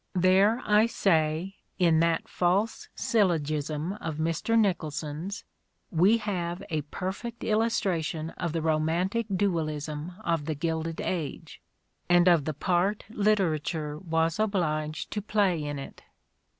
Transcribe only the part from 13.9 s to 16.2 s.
was obliged to play in it.